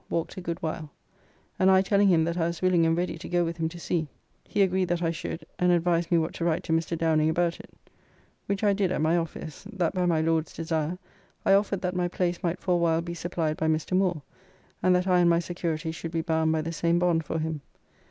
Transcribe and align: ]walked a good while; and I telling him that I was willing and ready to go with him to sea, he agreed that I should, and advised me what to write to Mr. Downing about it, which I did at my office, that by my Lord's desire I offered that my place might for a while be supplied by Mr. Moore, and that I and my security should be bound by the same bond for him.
]walked 0.09 0.35
a 0.35 0.41
good 0.41 0.59
while; 0.63 0.89
and 1.59 1.69
I 1.69 1.83
telling 1.83 2.07
him 2.07 2.23
that 2.23 2.35
I 2.35 2.47
was 2.47 2.59
willing 2.59 2.87
and 2.87 2.97
ready 2.97 3.19
to 3.19 3.29
go 3.29 3.45
with 3.45 3.57
him 3.57 3.69
to 3.69 3.79
sea, 3.79 4.07
he 4.45 4.63
agreed 4.63 4.87
that 4.87 5.03
I 5.03 5.11
should, 5.11 5.45
and 5.59 5.71
advised 5.71 6.11
me 6.11 6.17
what 6.17 6.33
to 6.33 6.43
write 6.43 6.63
to 6.63 6.73
Mr. 6.73 6.97
Downing 6.97 7.29
about 7.29 7.59
it, 7.59 7.69
which 8.47 8.63
I 8.63 8.73
did 8.73 8.91
at 8.91 8.99
my 8.99 9.15
office, 9.15 9.63
that 9.71 9.93
by 9.93 10.07
my 10.07 10.19
Lord's 10.19 10.53
desire 10.53 10.97
I 11.45 11.53
offered 11.53 11.81
that 11.81 11.95
my 11.95 12.07
place 12.07 12.41
might 12.41 12.59
for 12.59 12.73
a 12.73 12.77
while 12.77 13.01
be 13.03 13.13
supplied 13.13 13.57
by 13.57 13.67
Mr. 13.67 13.95
Moore, 13.95 14.23
and 14.81 14.95
that 14.95 15.05
I 15.05 15.19
and 15.19 15.29
my 15.29 15.37
security 15.37 15.91
should 15.91 16.09
be 16.11 16.21
bound 16.21 16.51
by 16.51 16.63
the 16.63 16.71
same 16.73 16.97
bond 16.97 17.23
for 17.23 17.37
him. 17.37 17.61